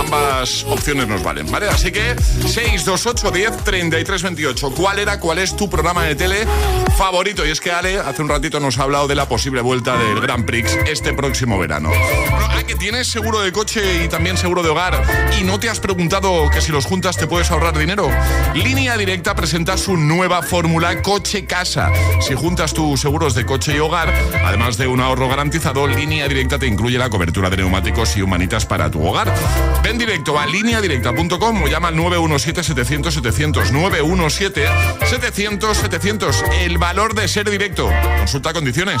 Ambas 0.00 0.64
opciones 0.64 1.06
nos 1.06 1.22
valen, 1.22 1.50
¿vale? 1.50 1.68
Así 1.68 1.92
que 1.92 2.16
62810 2.18 3.64
3328. 3.64 4.70
¿Cuál 4.72 4.98
era, 4.98 5.20
cuál 5.20 5.38
es 5.38 5.56
tu 5.56 5.70
programa 5.70 6.04
de 6.04 6.14
tele 6.14 6.46
favorito? 6.96 7.46
Y 7.46 7.50
es 7.50 7.60
que 7.60 7.70
Ale 7.70 7.98
hace 7.98 8.22
un 8.22 8.28
ratito 8.28 8.60
nos 8.60 8.78
ha 8.78 8.82
hablado 8.82 9.06
de 9.06 9.14
la 9.14 9.28
posible 9.28 9.60
vuelta 9.60 9.96
del 9.96 10.20
Grand 10.20 10.44
Prix 10.44 10.76
este 10.86 11.14
próximo 11.14 11.58
verano. 11.58 11.90
Ah, 12.32 12.62
que 12.66 12.74
tienes 12.74 13.08
seguro 13.08 13.40
de 13.40 13.52
coche 13.52 14.04
y 14.04 14.08
también 14.08 14.36
seguro 14.36 14.62
de 14.62 14.70
hogar 14.70 15.02
y 15.38 15.44
no 15.44 15.60
te 15.60 15.68
has 15.68 15.80
preguntado 15.80 16.50
que 16.50 16.60
si 16.60 16.72
los 16.72 16.86
juntas 16.86 17.16
te 17.16 17.26
puedes 17.26 17.50
ahorrar 17.50 17.78
dinero. 17.78 18.08
Línea 18.54 18.96
Directa 18.96 19.34
presenta 19.34 19.76
su 19.76 19.96
nueva 19.96 20.42
fórmula 20.42 21.02
coche-casa. 21.02 21.92
Si 22.20 22.34
juntas 22.34 22.74
tus 22.74 23.00
seguros 23.00 23.34
de 23.34 23.46
coche 23.46 23.76
y 23.76 23.78
hogar, 23.78 24.12
además 24.44 24.76
de 24.76 24.86
un 24.86 25.00
ahorro 25.00 25.28
garantizado, 25.28 25.86
Línea 25.86 26.28
Directa 26.28 26.58
te 26.58 26.66
incluye 26.74 26.98
la 26.98 27.08
cobertura 27.08 27.48
de 27.48 27.56
neumáticos 27.58 28.16
y 28.16 28.22
humanitas 28.22 28.66
para 28.66 28.90
tu 28.90 29.06
hogar. 29.06 29.32
Ven 29.82 29.96
directo 29.96 30.36
a 30.38 30.44
lineadirecta.com 30.46 31.62
o 31.62 31.68
llama 31.68 31.88
al 31.88 31.96
917-700-700. 31.96 33.70
917-700-700. 33.70 36.34
El 36.60 36.76
valor 36.78 37.14
de 37.14 37.28
ser 37.28 37.48
directo. 37.48 37.88
Consulta 38.18 38.52
condiciones. 38.52 39.00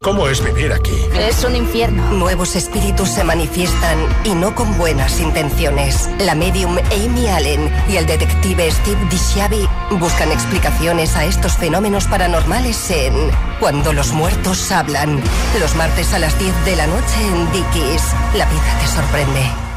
¿Cómo 0.00 0.28
es 0.28 0.44
vivir 0.44 0.72
aquí? 0.72 0.94
Es 1.18 1.42
un 1.42 1.56
infierno. 1.56 2.12
Nuevos 2.12 2.54
espíritus 2.54 3.08
se 3.08 3.24
manifiestan 3.24 3.98
y 4.24 4.30
no 4.30 4.54
con 4.54 4.78
buenas 4.78 5.18
intenciones. 5.18 6.08
La 6.20 6.36
medium 6.36 6.78
Amy 6.92 7.28
Allen 7.28 7.68
y 7.88 7.96
el 7.96 8.06
detective 8.06 8.70
Steve 8.70 9.08
DiShiavi 9.10 9.68
buscan 9.98 10.30
explicaciones 10.30 11.16
a 11.16 11.24
estos 11.24 11.56
fenómenos 11.56 12.06
paranormales 12.06 12.90
en 12.92 13.12
Cuando 13.58 13.92
los 13.92 14.12
muertos 14.12 14.70
hablan. 14.70 15.20
Los 15.58 15.74
martes 15.74 16.14
a 16.14 16.20
las 16.20 16.38
10 16.38 16.64
de 16.64 16.76
la 16.76 16.86
noche 16.86 17.20
en 17.20 17.52
Dickies. 17.52 18.02
La 18.34 18.46
vida 18.46 18.78
te 18.80 18.86
sorprende. 18.86 19.68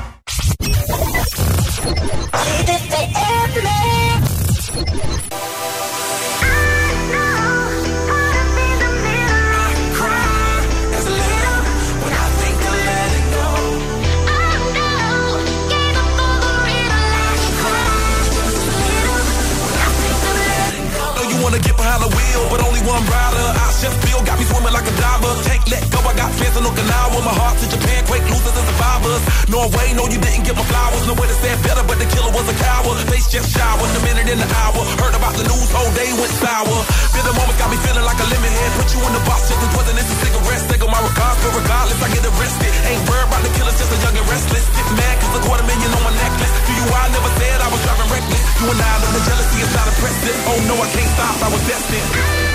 Wanna 21.51 21.63
get 21.63 21.75
behind 21.75 22.01
the 22.01 22.07
wheel, 22.15 22.20
but 22.49 22.59
only 22.63 22.81
one 22.87 23.03
rider. 23.07 23.47
I 23.59 23.67
chef 23.75 23.93
Bill 24.05 24.21
got 24.23 24.37
me 24.39 24.45
swimming 24.45 24.73
like 24.73 24.87
a 24.87 24.95
diver. 24.95 25.33
Can't 25.47 25.65
let 25.67 25.83
go, 25.91 25.99
I 26.05 26.13
got 26.15 26.31
fans 26.35 26.55
in 26.55 26.63
Okinawa. 26.63 27.17
My 27.25 27.33
heart 27.35 27.57
to 27.59 27.67
Japan, 27.67 28.05
quake 28.07 28.25
losers 28.31 28.55
and 28.55 28.67
survivors. 28.71 29.21
Norway, 29.51 29.87
no, 29.97 30.07
you 30.07 30.19
didn't 30.19 30.43
give 30.47 30.55
my 30.55 30.65
flowers. 30.65 31.03
No 31.07 31.13
way 31.19 31.27
to 31.27 31.37
better, 31.65 31.83
but 31.83 31.97
the 31.99 32.07
killer 32.07 32.31
was 32.31 32.45
a 32.47 32.55
coward. 32.55 32.97
Face 33.11 33.27
just 33.27 33.51
shower, 33.51 33.83
a 33.83 34.01
minute 34.07 34.27
in 34.31 34.39
the 34.39 34.49
hour. 34.63 34.81
Heard 35.01 35.15
about 35.15 35.35
the 35.35 35.43
news, 35.43 35.69
whole 35.73 35.91
day 35.97 36.09
went 36.15 36.33
sour. 36.39 36.77
Feel 37.11 37.25
the 37.27 37.35
moment 37.35 37.57
got 37.59 37.69
me 37.69 37.77
feeling 37.83 38.05
like 38.05 38.19
a 38.19 38.27
lemon 38.31 38.53
head. 38.53 38.71
Put 38.79 38.87
you 38.93 38.99
in 39.03 39.13
the 39.13 39.23
box, 39.27 39.49
just 39.49 39.61
poison 39.75 39.95
as 39.99 40.07
a 40.07 40.17
cigarette. 40.23 40.63
Take 40.71 40.83
on 40.85 40.91
my 40.91 41.01
regards, 41.01 41.39
but 41.43 41.53
regardless, 41.57 41.99
I 41.99 42.07
get 42.13 42.23
arrested. 42.23 42.71
Ain't 42.87 43.03
worried 43.09 43.27
about 43.27 43.41
the 43.43 43.51
killers, 43.57 43.75
just 43.75 43.91
a 43.91 43.97
young 43.99 44.15
and 44.15 44.27
restless. 44.29 44.65
Get 44.71 44.87
mad, 44.95 45.15
cause 45.19 45.33
a 45.35 45.41
quarter 45.43 45.65
million 45.67 45.91
on 45.91 46.03
my 46.05 46.13
necklace. 46.15 46.53
To 46.53 46.71
you, 46.71 46.85
I 46.87 47.03
never 47.11 47.31
said 47.41 47.57
I 47.59 47.67
was 47.73 47.81
driving 47.83 48.09
reckless. 48.13 48.41
You 48.61 48.65
and 48.71 48.79
I 48.79 48.93
know 49.01 49.11
the 49.11 49.23
jealousy 49.25 49.57
is 49.59 49.71
not 49.73 49.85
impressive. 49.91 50.37
Oh 50.47 50.59
no, 50.69 50.75
I 50.79 50.87
can't 50.93 51.11
stop, 51.17 51.35
I 51.41 51.49
was 51.51 51.63
destined. 51.67 52.20
Thank 52.21 52.45
you. 52.45 52.50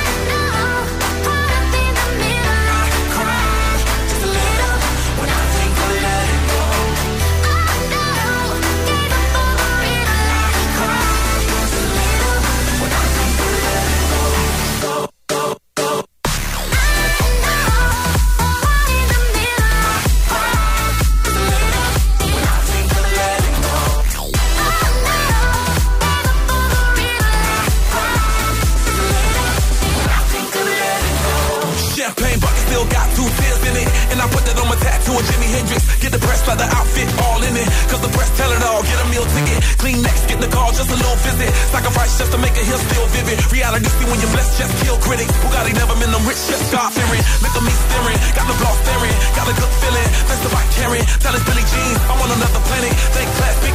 Nobody 45.56 45.72
never 45.72 45.96
been 45.96 46.12
rich, 46.28 46.36
just 46.52 46.70
God 46.70 46.92
fearing. 46.92 47.24
Look 47.40 47.56
at 47.56 47.64
me 47.64 47.72
staring, 47.72 48.20
got 48.36 48.44
the 48.44 48.52
block 48.60 48.76
staring, 48.84 49.16
got 49.32 49.48
a 49.48 49.54
good 49.56 49.72
feeling. 49.80 50.08
That's 50.28 50.42
the 50.44 50.52
right 50.52 50.68
caring. 50.76 51.00
Billy 51.48 51.64
I'm 52.12 52.20
on 52.20 52.28
another 52.28 52.60
planet. 52.68 52.92
Thank 53.16 53.30
class, 53.40 53.56
big 53.64 53.72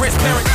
Prince 0.00 0.16
parent. 0.16 0.48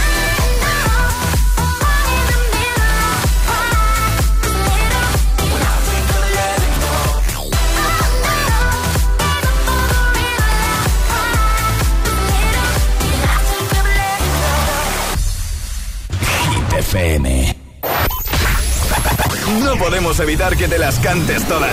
no 19.63 19.77
podemos 19.77 20.19
evitar 20.19 20.55
que 20.57 20.67
te 20.67 20.77
las 20.77 20.99
cantes 20.99 21.43
todas. 21.47 21.71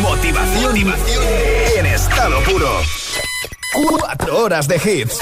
Motivación, 0.00 0.02
motivación 0.02 1.22
en 1.76 1.86
estado 1.86 2.42
puro. 2.44 2.68
Cuatro 3.72 4.38
horas 4.38 4.66
de 4.66 4.76
hits. 4.76 5.18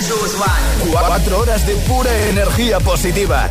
Cuatro 0.90 1.40
horas 1.40 1.66
de 1.66 1.74
pura 1.76 2.10
energía 2.28 2.80
positiva. 2.80 3.50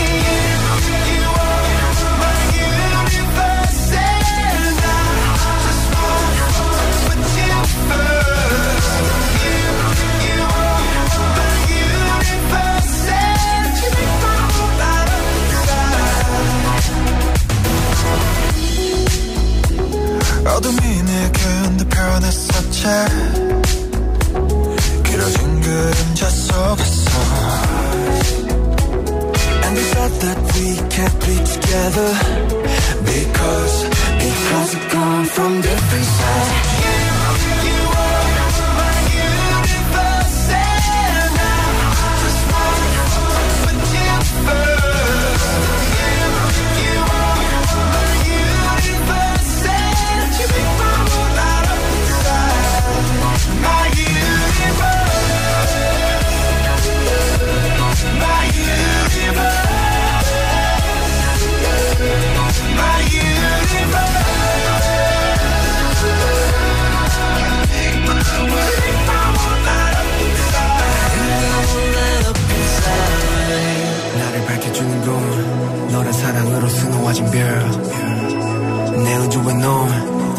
From 35.33 35.61
different 35.61 36.03
sides 36.03 36.70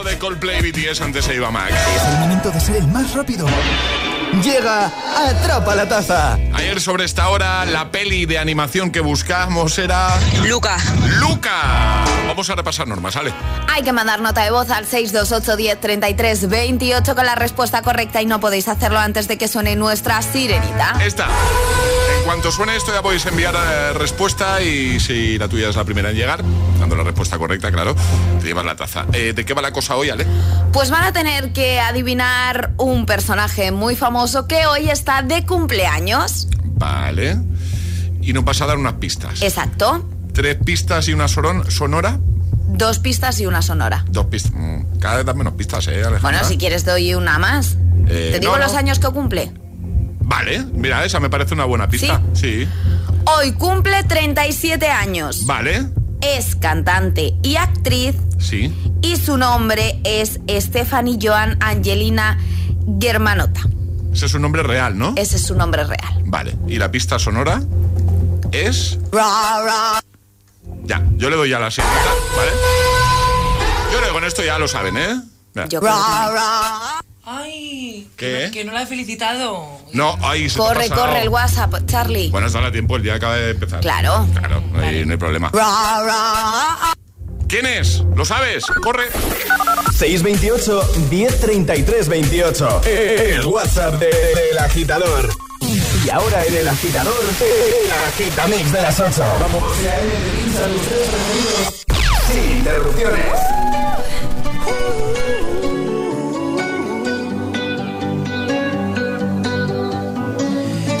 El 0.00 0.04
mazo 0.04 0.04
de 0.04 0.18
Coldplay 0.18 0.70
BTS 0.70 1.00
antes 1.00 1.24
se 1.24 1.34
iba 1.34 1.50
Max. 1.50 1.72
Es 1.96 2.02
el 2.08 2.18
momento 2.20 2.50
de 2.50 2.60
ser 2.60 2.76
el 2.76 2.86
más 2.88 3.12
rápido. 3.14 3.46
Llega 4.42 4.90
Atrapa 5.16 5.74
la 5.74 5.88
Taza. 5.88 6.38
Ayer 6.54 6.80
sobre 6.80 7.04
esta 7.04 7.28
hora 7.28 7.64
la 7.66 7.90
peli 7.90 8.26
de 8.26 8.38
animación 8.38 8.90
que 8.90 9.00
buscamos 9.00 9.78
era... 9.78 10.08
Luca. 10.46 10.76
Luca. 11.18 12.04
Vamos 12.26 12.48
a 12.48 12.54
repasar 12.54 12.86
normas, 12.86 13.14
¿vale? 13.14 13.32
Hay 13.68 13.82
que 13.82 13.92
mandar 13.92 14.20
nota 14.20 14.42
de 14.44 14.50
voz 14.50 14.70
al 14.70 14.86
628 14.86 15.56
10 15.56 15.80
33 15.80 16.48
28 16.48 17.14
con 17.14 17.26
la 17.26 17.34
respuesta 17.34 17.82
correcta 17.82 18.22
y 18.22 18.26
no 18.26 18.40
podéis 18.40 18.68
hacerlo 18.68 18.98
antes 18.98 19.26
de 19.26 19.36
que 19.36 19.48
suene 19.48 19.74
nuestra 19.76 20.22
sirenita. 20.22 20.96
Esta. 21.04 21.26
Cuanto 22.30 22.52
suene 22.52 22.76
esto 22.76 22.92
ya 22.92 23.02
podéis 23.02 23.26
enviar 23.26 23.56
eh, 23.56 23.92
respuesta 23.92 24.62
y 24.62 25.00
si 25.00 25.36
la 25.36 25.48
tuya 25.48 25.68
es 25.68 25.74
la 25.74 25.82
primera 25.82 26.10
en 26.10 26.16
llegar, 26.16 26.44
dando 26.78 26.94
la 26.94 27.02
respuesta 27.02 27.36
correcta, 27.38 27.72
claro, 27.72 27.96
te 28.40 28.46
llevas 28.46 28.64
la 28.64 28.76
taza. 28.76 29.04
Eh, 29.12 29.32
¿De 29.32 29.44
qué 29.44 29.52
va 29.52 29.60
la 29.62 29.72
cosa 29.72 29.96
hoy, 29.96 30.10
Ale? 30.10 30.24
Pues 30.72 30.90
van 30.90 31.02
a 31.02 31.12
tener 31.12 31.52
que 31.52 31.80
adivinar 31.80 32.70
un 32.76 33.04
personaje 33.04 33.72
muy 33.72 33.96
famoso 33.96 34.46
que 34.46 34.64
hoy 34.66 34.90
está 34.90 35.22
de 35.22 35.44
cumpleaños. 35.44 36.46
Vale. 36.76 37.36
Y 38.22 38.32
nos 38.32 38.44
vas 38.44 38.62
a 38.62 38.66
dar 38.66 38.78
unas 38.78 38.92
pistas. 38.94 39.42
Exacto. 39.42 40.08
Tres 40.32 40.56
pistas 40.64 41.08
y 41.08 41.12
una 41.12 41.26
sonora. 41.26 42.20
Dos 42.68 43.00
pistas 43.00 43.40
y 43.40 43.46
una 43.46 43.60
sonora. 43.60 44.04
Dos 44.08 44.26
pistas. 44.26 44.52
Mm, 44.54 45.00
Cada 45.00 45.16
vez 45.16 45.26
das 45.26 45.34
menos 45.34 45.54
pistas, 45.54 45.88
¿eh, 45.88 45.94
Alejandra? 45.94 46.20
Bueno, 46.20 46.44
si 46.44 46.58
quieres 46.58 46.84
doy 46.84 47.12
una 47.12 47.40
más. 47.40 47.76
Eh, 48.06 48.30
¿Te 48.34 48.38
digo 48.38 48.52
no, 48.52 48.58
los 48.62 48.72
no. 48.74 48.78
años 48.78 49.00
que 49.00 49.08
cumple? 49.08 49.52
Vale, 50.30 50.64
mira, 50.72 51.04
esa 51.04 51.18
me 51.18 51.28
parece 51.28 51.54
una 51.54 51.64
buena 51.64 51.88
pista. 51.88 52.22
Sí. 52.34 52.66
Hoy 53.24 53.52
cumple 53.54 54.04
37 54.04 54.86
años. 54.86 55.44
Vale, 55.44 55.88
Es 56.22 56.54
cantante 56.54 57.34
y 57.42 57.56
actriz 57.56 58.14
sí. 58.38 58.72
y 59.02 59.16
su 59.16 59.36
nombre 59.36 60.00
es 60.04 60.38
Stephanie 60.48 61.18
Joan 61.20 61.58
Angelina 61.60 62.38
Germanota. 63.00 63.60
Ese 64.12 64.26
es 64.26 64.34
un 64.34 64.42
nombre 64.42 64.62
real, 64.62 64.96
¿no? 64.96 65.14
Ese 65.16 65.34
es 65.36 65.42
su 65.42 65.56
nombre 65.56 65.82
real. 65.84 66.22
Vale. 66.26 66.56
¿Y 66.68 66.76
la 66.78 66.90
pista 66.92 67.18
sonora? 67.18 67.60
Es... 68.52 68.98
Ya, 70.84 71.02
yo 71.16 71.28
le 71.28 71.36
doy 71.36 71.50
ya 71.50 71.58
la 71.58 71.70
siguiente, 71.72 71.98
¿vale? 72.36 72.50
Yo 73.92 73.98
creo 73.98 74.08
que 74.08 74.14
con 74.14 74.24
esto 74.24 74.44
ya 74.44 74.58
lo 74.60 74.68
saben, 74.68 74.96
¿eh? 74.96 75.20
Yo 75.68 75.80
creo 75.80 75.92
Ay, 77.32 78.08
¿Qué? 78.16 78.50
que 78.52 78.64
no 78.64 78.72
la 78.72 78.82
he 78.82 78.86
felicitado. 78.86 79.78
No, 79.92 80.18
ahí 80.20 80.50
se 80.50 80.56
te 80.56 80.62
ha 80.64 80.66
Corre, 80.66 80.88
corre 80.88 81.22
el 81.22 81.28
WhatsApp, 81.28 81.72
Charlie. 81.86 82.28
Bueno, 82.28 82.48
está 82.48 82.66
a 82.66 82.72
tiempo, 82.72 82.96
el 82.96 83.04
día 83.04 83.14
acaba 83.14 83.36
de 83.36 83.50
empezar. 83.52 83.78
Claro. 83.80 84.26
Claro, 84.36 84.60
no 84.72 84.80
hay, 84.80 85.04
no 85.04 85.12
hay 85.12 85.16
problema. 85.16 85.52
¿Quién 87.46 87.66
es? 87.66 88.02
¿Lo 88.16 88.24
sabes? 88.24 88.64
Corre. 88.82 89.04
628 89.96 90.92
1033 91.08 92.08
28. 92.08 92.80
El 92.84 93.46
WhatsApp 93.46 93.94
de- 94.00 94.06
del 94.08 94.58
agitador. 94.58 95.28
Y 96.04 96.10
ahora 96.10 96.44
en 96.46 96.56
el 96.56 96.68
agitador, 96.68 97.14
el 97.40 97.92
agitamix 97.92 98.72
de 98.72 98.82
las 98.82 98.98
8. 98.98 99.22
Vamos. 99.40 99.62
Sin 102.32 102.56
interrupciones. 102.58 103.79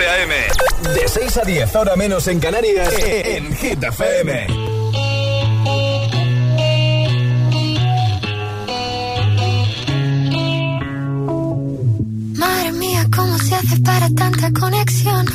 De 0.00 1.06
6 1.06 1.36
a 1.36 1.42
10, 1.42 1.76
ahora 1.76 1.94
menos 1.94 2.26
en 2.26 2.40
Canarias, 2.40 2.90
eh, 2.94 3.02
eh, 3.04 3.36
en 3.36 3.54
Hit 3.54 3.84
FM. 3.84 4.46
Madre 12.34 12.72
mía, 12.72 13.06
¿cómo 13.14 13.36
se 13.40 13.54
hace 13.54 13.78
para 13.80 14.08
tanta 14.16 14.50
conexión? 14.58 15.26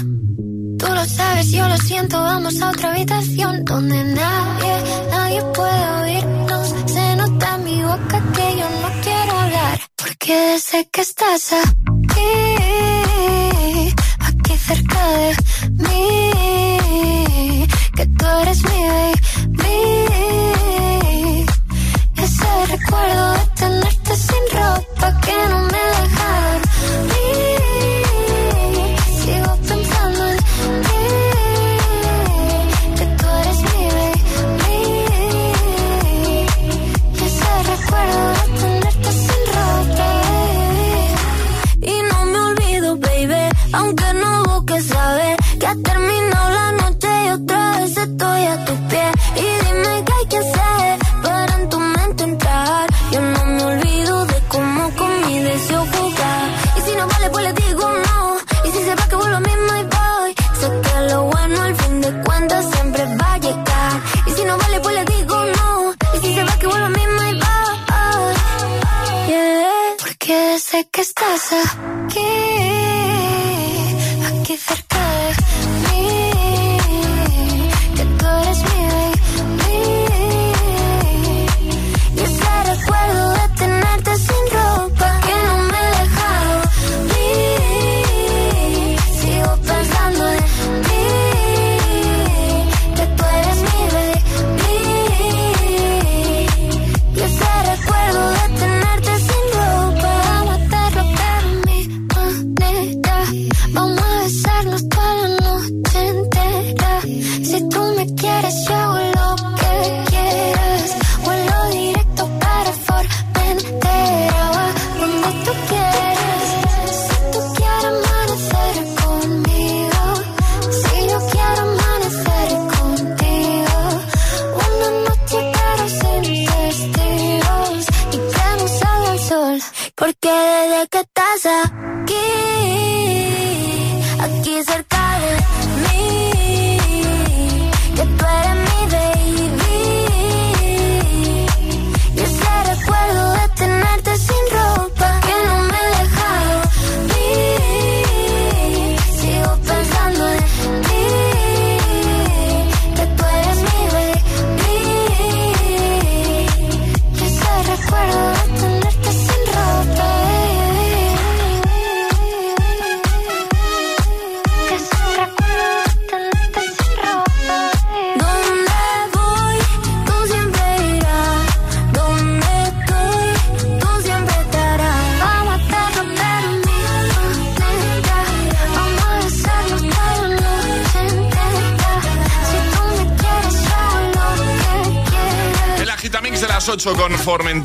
Tú 0.79 0.87
lo 0.87 1.05
sabes, 1.05 1.51
yo 1.51 1.67
lo 1.69 1.77
siento, 1.77 2.19
vamos 2.19 2.59
a 2.59 2.71
otra 2.71 2.91
habitación 2.91 3.63
donde 3.65 4.03
nadie, 4.03 4.83
nadie 5.11 5.41
puede 5.53 5.89
oírnos. 6.01 6.75
Se 6.87 7.15
nota 7.17 7.55
en 7.55 7.63
mi 7.65 7.83
boca 7.83 8.23
que 8.33 8.57
yo 8.57 8.67
no 8.81 9.01
quiero 9.03 9.31
hablar, 9.37 9.79
porque 9.95 10.57
sé 10.59 10.89
que 10.91 11.01
estás 11.01 11.53
aquí. 11.53 11.94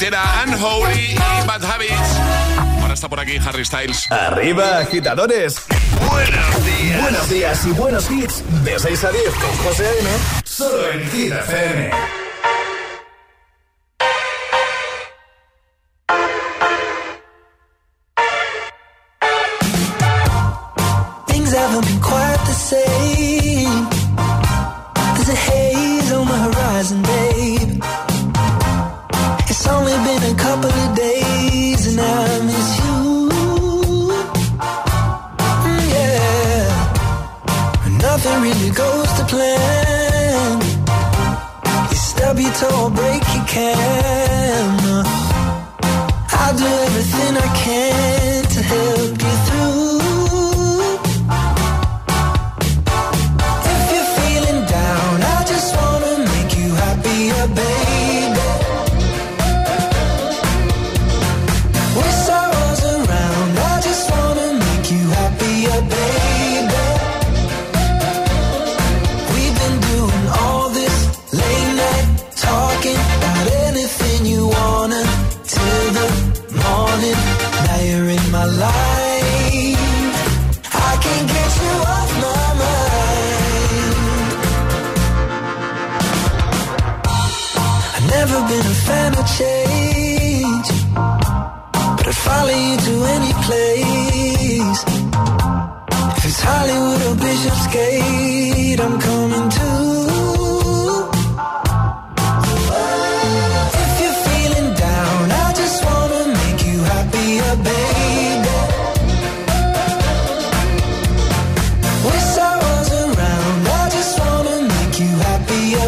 entera, 0.01 0.45
Unholy 0.47 1.13
y 1.13 1.47
Bad 1.47 1.63
Habits. 1.63 2.17
Ahora 2.81 2.95
está 2.95 3.09
por 3.09 3.21
aquí 3.21 3.37
Harry 3.37 3.65
Styles. 3.67 4.11
Arriba, 4.11 4.79
agitadores. 4.79 5.63
Buenos 6.09 6.65
días. 6.65 7.03
Buenos 7.03 7.29
días 7.29 7.67
y 7.67 7.71
buenos 7.73 8.11
hits. 8.11 8.43
De 8.65 8.79
6 8.79 9.05
a 9.05 9.11
10 9.11 9.25
con 9.35 9.57
José 9.59 9.87
A.M. 9.87 10.09
Solo 10.45 10.91
en 10.93 11.11
Kid 11.11 11.33
FM. 11.33 11.91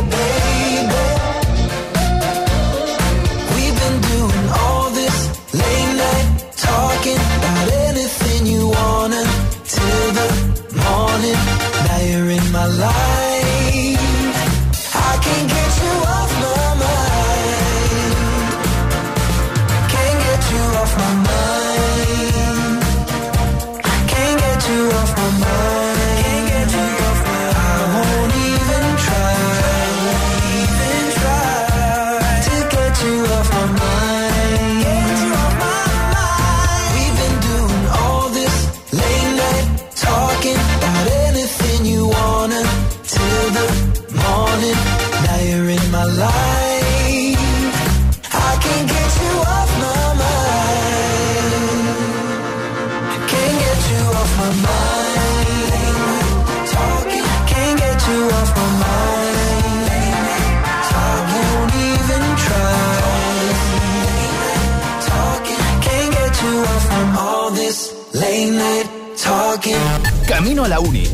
away 0.02 0.41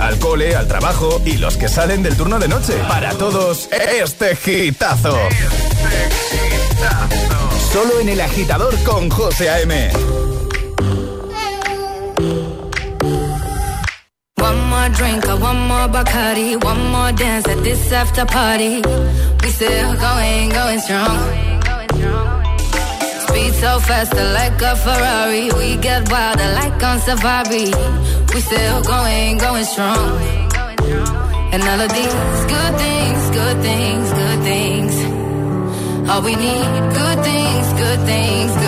al 0.09 0.19
cole, 0.19 0.57
al 0.57 0.67
trabajo 0.67 1.21
y 1.27 1.37
los 1.37 1.59
que 1.59 1.69
salen 1.69 2.03
del 2.03 2.17
turno 2.17 2.39
de 2.39 2.49
noche. 2.49 2.73
Para 2.89 3.13
todos, 3.13 3.69
este 3.71 4.35
gitazo. 4.37 5.15
Solo 7.71 8.01
en 8.01 8.09
el 8.09 8.21
agitador 8.21 8.75
con 8.85 9.11
José 9.11 9.51
A.M. 9.51 9.91
One 14.37 14.61
more 14.71 14.89
drink, 14.97 15.27
one 15.27 15.69
more 15.69 15.89
Bacardi, 15.89 16.57
one 16.65 16.91
more 16.91 17.13
dance 17.13 17.47
at 17.47 17.63
this 17.63 17.93
after 17.93 18.25
party. 18.25 18.81
We 19.43 19.51
still 19.51 19.95
going, 19.95 20.49
going 20.49 20.81
strong. 20.81 21.19
Speed 23.27 23.53
so 23.61 23.79
fast, 23.81 24.15
like 24.15 24.63
a 24.63 24.75
Ferrari. 24.75 25.51
We 25.53 25.77
get 25.77 26.11
wilder, 26.11 26.51
like 26.55 26.83
on 26.83 26.99
safari. 27.01 28.08
We 28.35 28.41
still 28.41 28.83
going, 28.83 29.39
going 29.39 29.65
strong. 29.65 30.21
And 31.53 31.63
all 31.63 31.81
of 31.81 31.91
these 31.99 32.15
good 32.55 32.75
things, 32.85 33.31
good 33.31 33.63
things, 33.63 34.13
good 34.13 34.41
things. 34.51 34.95
All 36.11 36.23
we 36.23 36.35
need, 36.37 36.71
good 37.03 37.19
things, 37.25 37.67
good 37.85 38.01
things, 38.07 38.53
good 38.53 38.68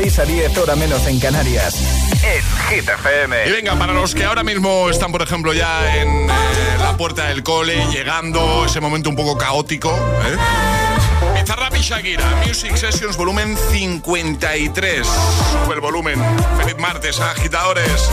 6 0.00 0.18
a 0.20 0.24
10 0.26 0.58
hora 0.58 0.76
menos 0.76 1.04
en 1.08 1.18
Canarias. 1.18 1.74
En 2.22 2.42
Hit 2.68 2.88
FM. 2.88 3.48
Y 3.48 3.50
venga, 3.50 3.76
para 3.76 3.92
los 3.92 4.14
que 4.14 4.24
ahora 4.24 4.44
mismo 4.44 4.88
están, 4.90 5.10
por 5.10 5.22
ejemplo, 5.22 5.52
ya 5.52 5.96
en 5.96 6.30
eh, 6.30 6.32
la 6.78 6.96
puerta 6.96 7.24
del 7.24 7.42
cole, 7.42 7.84
llegando, 7.90 8.64
ese 8.64 8.80
momento 8.80 9.10
un 9.10 9.16
poco 9.16 9.36
caótico, 9.36 9.90
¿eh? 9.90 11.40
Bizarrap 11.40 11.74
y 11.74 11.80
Shakira, 11.80 12.42
Music 12.46 12.76
Sessions 12.76 13.16
volumen 13.16 13.56
53. 13.72 15.04
Sube 15.04 15.74
el 15.74 15.80
volumen. 15.80 16.22
Feliz 16.58 16.76
martes, 16.78 17.18
agitadores. 17.18 18.08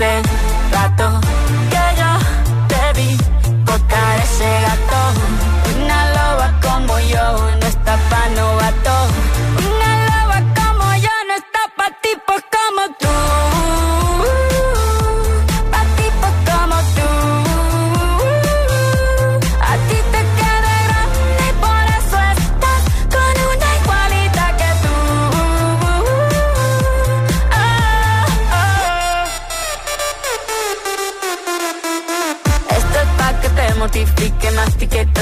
Hace 0.00 0.39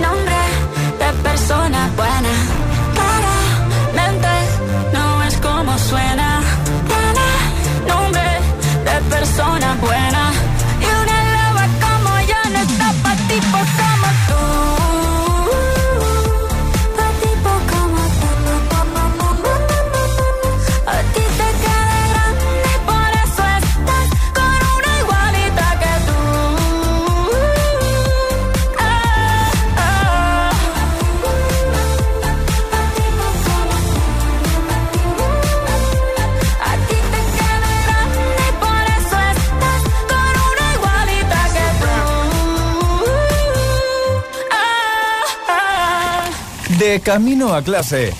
nombre 0.00 0.40
de 0.98 1.12
persona 1.22 1.90
buena. 1.96 2.32
Claramente 2.94 4.28
no 4.92 5.22
es 5.24 5.36
como 5.38 5.78
suena. 5.78 6.40
Tiene 6.88 7.28
nombre 7.88 8.40
de 8.84 9.00
persona 9.10 9.76
buena. 9.80 10.01
Camino 47.00 47.54
a 47.54 47.62
clase. 47.62 48.12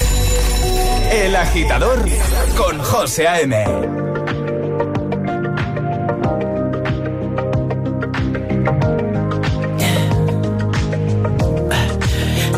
El 1.11 1.37
agitador 1.37 2.09
con 2.57 2.79
José 2.79 3.29
A.M. 3.29 3.55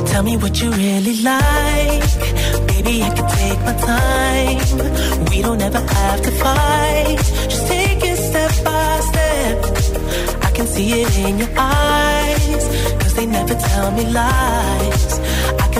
Tell 0.06 0.22
me 0.22 0.36
what 0.36 0.60
you 0.60 0.70
really 0.70 1.16
like. 1.22 2.04
Baby, 2.68 3.02
I 3.02 3.10
can 3.16 3.28
take 3.40 3.60
my 3.64 3.74
time. 3.74 5.26
We 5.30 5.42
don't 5.42 5.60
ever 5.60 5.80
have 5.80 6.22
to 6.22 6.30
fight. 6.30 7.16
Just 7.48 7.66
take 7.66 8.04
it 8.04 8.16
step 8.16 8.52
by 8.64 9.00
step. 9.10 10.44
I 10.44 10.50
can 10.52 10.66
see 10.66 11.02
it 11.02 11.18
in 11.18 11.38
your 11.38 11.50
eyes. 11.56 12.64
Cause 13.00 13.14
they 13.14 13.26
never 13.26 13.54
tell 13.54 13.90
me 13.92 14.04
lies. 14.12 15.13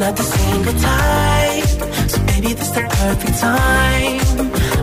Not 0.00 0.16
the 0.16 0.22
single 0.22 0.72
type, 0.72 2.10
so 2.10 2.18
baby, 2.24 2.54
this 2.54 2.70
the 2.70 2.80
perfect 2.80 3.38
time. 3.38 4.20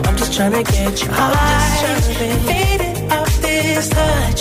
I'm 0.06 0.16
just 0.16 0.32
trying 0.36 0.52
to 0.52 0.62
get 0.62 1.02
you 1.02 1.08
high, 1.10 2.00
faded 2.46 3.12
off 3.12 3.42
this 3.42 3.88
touch. 3.88 4.40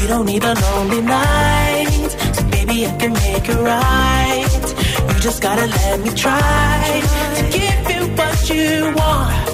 We 0.00 0.06
don't 0.08 0.24
need 0.24 0.44
a 0.44 0.54
lonely 0.54 1.02
night, 1.02 2.08
so 2.36 2.42
baby, 2.48 2.86
I 2.86 2.96
can 3.00 3.12
make 3.12 3.46
it 3.46 3.60
right. 3.72 4.64
You 5.08 5.20
just 5.20 5.42
gotta 5.42 5.66
let 5.66 6.00
me 6.00 6.10
try 6.24 7.02
to 7.36 7.42
give 7.58 7.82
you 7.92 8.02
what 8.16 8.38
you 8.48 8.94
want. 8.96 9.46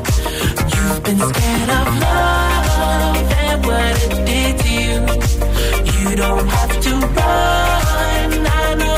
You've 0.73 1.03
been 1.03 1.21
scared 1.31 1.71
of 1.81 1.87
love 2.07 3.33
and 3.43 3.67
what 3.67 3.95
it 4.05 4.13
did 4.31 4.55
to 4.63 4.71
you. 4.87 4.99
You 5.99 6.17
don't 6.17 6.47
have 6.47 6.75
to 6.87 6.93
run. 7.19 8.31
I 8.47 8.75
know 8.81 8.98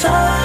time 0.00 0.37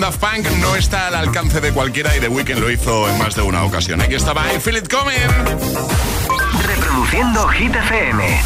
Daft 0.00 0.20
Punk 0.20 0.46
no 0.60 0.76
está 0.76 1.08
al 1.08 1.14
alcance 1.14 1.60
de 1.60 1.72
cualquiera 1.72 2.16
y 2.16 2.20
The 2.20 2.28
Weeknd 2.28 2.58
lo 2.58 2.70
hizo 2.70 3.08
en 3.08 3.18
más 3.18 3.34
de 3.34 3.42
una 3.42 3.64
ocasión. 3.64 4.00
Aquí 4.00 4.14
estaba 4.14 4.52
I 4.52 4.60
Feel 4.60 4.76
It 4.76 4.88
Coming. 4.88 5.16
Reproduciendo 6.66 7.48
Hit 7.48 7.74
FM. 7.74 8.40